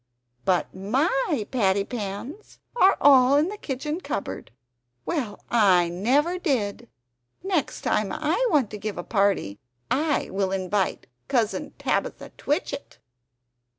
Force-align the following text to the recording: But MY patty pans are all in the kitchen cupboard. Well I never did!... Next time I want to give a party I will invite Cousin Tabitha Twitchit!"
But 0.45 0.73
MY 0.73 1.45
patty 1.51 1.83
pans 1.83 2.57
are 2.75 2.97
all 2.99 3.37
in 3.37 3.49
the 3.49 3.57
kitchen 3.57 4.01
cupboard. 4.01 4.49
Well 5.05 5.43
I 5.51 5.89
never 5.89 6.39
did!... 6.39 6.89
Next 7.43 7.81
time 7.81 8.11
I 8.11 8.43
want 8.49 8.71
to 8.71 8.79
give 8.79 8.97
a 8.97 9.03
party 9.03 9.59
I 9.91 10.31
will 10.31 10.51
invite 10.51 11.05
Cousin 11.27 11.75
Tabitha 11.77 12.31
Twitchit!" 12.35 12.97